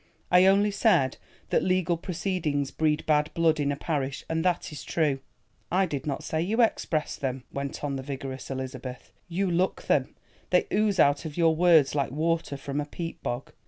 I 0.31 0.47
only 0.47 0.71
said 0.71 1.17
that 1.51 1.61
legal 1.63 1.95
proceedings 1.95 2.71
breed 2.71 3.05
bad 3.05 3.31
blood 3.35 3.59
in 3.59 3.71
a 3.71 3.75
parish, 3.75 4.25
and 4.27 4.43
that 4.43 4.71
is 4.71 4.83
true." 4.83 5.19
"I 5.71 5.85
did 5.85 6.07
not 6.07 6.23
say 6.23 6.41
you 6.41 6.59
expressed 6.59 7.21
them," 7.21 7.43
went 7.53 7.83
on 7.83 7.97
the 7.97 8.01
vigorous 8.01 8.49
Elizabeth; 8.49 9.11
"you 9.27 9.51
look 9.51 9.83
them—they 9.83 10.65
ooze 10.73 10.99
out 10.99 11.25
of 11.25 11.37
your 11.37 11.55
words 11.55 11.93
like 11.93 12.09
water 12.09 12.57
from 12.57 12.81
a 12.81 12.85
peat 12.85 13.21
bog. 13.21 13.51